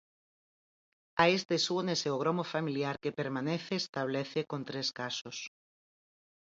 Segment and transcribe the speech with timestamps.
[1.21, 5.37] A estes únese o gromo familiar que permanece establece con tres casos.